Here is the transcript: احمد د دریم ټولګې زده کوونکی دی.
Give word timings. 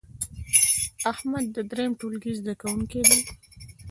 احمد 1.11 1.45
د 1.55 1.57
دریم 1.71 1.91
ټولګې 1.99 2.31
زده 2.39 2.53
کوونکی 2.61 3.01
دی. 3.07 3.19